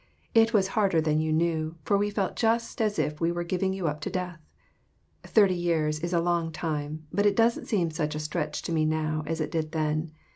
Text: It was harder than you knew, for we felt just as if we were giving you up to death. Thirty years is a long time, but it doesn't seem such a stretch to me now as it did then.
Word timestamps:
It 0.33 0.51
was 0.51 0.69
harder 0.69 0.99
than 0.99 1.19
you 1.21 1.31
knew, 1.31 1.75
for 1.83 1.95
we 1.95 2.09
felt 2.09 2.35
just 2.35 2.81
as 2.81 2.97
if 2.97 3.21
we 3.21 3.31
were 3.31 3.43
giving 3.43 3.71
you 3.71 3.87
up 3.87 4.01
to 4.01 4.09
death. 4.09 4.39
Thirty 5.21 5.53
years 5.53 5.99
is 5.99 6.11
a 6.11 6.19
long 6.19 6.51
time, 6.51 7.05
but 7.13 7.27
it 7.27 7.35
doesn't 7.35 7.67
seem 7.67 7.91
such 7.91 8.15
a 8.15 8.19
stretch 8.19 8.63
to 8.63 8.71
me 8.71 8.83
now 8.83 9.23
as 9.27 9.39
it 9.39 9.51
did 9.51 9.73
then. 9.73 10.11